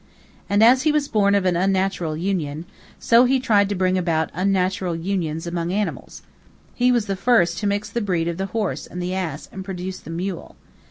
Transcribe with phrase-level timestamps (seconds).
[0.49, 2.65] And as he was born of an unnatural union,
[2.97, 6.23] so he tried to bring about unnatural unions among animals.
[6.73, 9.63] He was the first to mix the breed of the horse and the ass and
[9.63, 10.55] produce the mule.